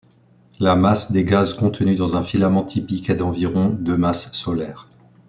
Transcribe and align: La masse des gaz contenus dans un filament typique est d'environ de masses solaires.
La 0.59 0.75
masse 0.75 1.11
des 1.11 1.25
gaz 1.25 1.53
contenus 1.53 1.99
dans 1.99 2.17
un 2.17 2.23
filament 2.23 2.63
typique 2.63 3.11
est 3.11 3.17
d'environ 3.17 3.69
de 3.69 3.93
masses 3.95 4.31
solaires. 4.31 4.89